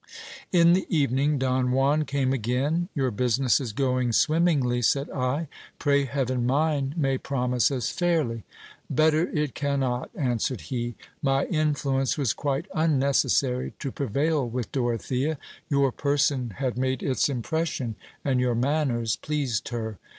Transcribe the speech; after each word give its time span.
In 0.51 0.73
the 0.73 0.87
evening, 0.89 1.37
Don 1.37 1.69
Juan 1.71 2.05
came 2.05 2.33
again. 2.33 2.89
Your 2.95 3.11
business 3.11 3.61
is 3.61 3.71
going 3.71 4.13
swimmingly, 4.13 4.79
.'aid 4.81 5.11
I; 5.11 5.47
pray 5.77 6.05
heaven 6.05 6.43
mine 6.43 6.95
may 6.97 7.19
promise 7.19 7.69
as 7.69 7.91
fairly. 7.91 8.43
Better 8.89 9.27
it 9.29 9.53
cannot, 9.53 10.09
answered 10.15 10.63
lie; 10.71 10.95
my 11.21 11.45
influence 11.45 12.17
was 12.17 12.33
quite 12.33 12.65
unnecessary 12.73 13.73
to 13.77 13.91
prevail 13.91 14.49
with 14.49 14.71
Dorothea; 14.71 15.37
your 15.69 15.91
person 15.91 16.55
had 16.57 16.79
made 16.79 17.03
its 17.03 17.29
impression, 17.29 17.95
and 18.25 18.39
your 18.39 18.55
manners 18.55 19.15
pleased 19.17 19.67
her. 19.69 19.99